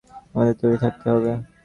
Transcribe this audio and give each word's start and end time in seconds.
আমাদের 0.33 0.55
তৈরি 0.61 0.77
থাকতে 0.83 1.05
হবে। 1.13 1.31